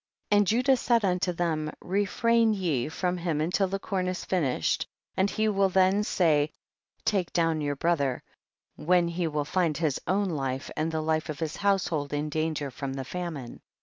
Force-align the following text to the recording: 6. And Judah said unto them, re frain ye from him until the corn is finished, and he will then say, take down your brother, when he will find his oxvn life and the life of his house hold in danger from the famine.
6. 0.31 0.35
And 0.37 0.47
Judah 0.47 0.77
said 0.77 1.05
unto 1.05 1.31
them, 1.31 1.71
re 1.79 2.05
frain 2.05 2.55
ye 2.55 2.89
from 2.89 3.17
him 3.17 3.39
until 3.39 3.67
the 3.67 3.77
corn 3.77 4.07
is 4.07 4.25
finished, 4.25 4.87
and 5.15 5.29
he 5.29 5.47
will 5.47 5.69
then 5.69 6.03
say, 6.03 6.49
take 7.05 7.31
down 7.33 7.61
your 7.61 7.75
brother, 7.75 8.23
when 8.77 9.07
he 9.07 9.27
will 9.27 9.45
find 9.45 9.77
his 9.77 9.99
oxvn 10.07 10.31
life 10.31 10.71
and 10.75 10.91
the 10.91 11.01
life 11.01 11.29
of 11.29 11.37
his 11.37 11.57
house 11.57 11.89
hold 11.89 12.13
in 12.13 12.29
danger 12.29 12.71
from 12.71 12.93
the 12.93 13.05
famine. 13.05 13.61